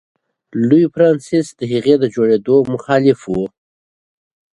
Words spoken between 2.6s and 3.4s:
مخالف و.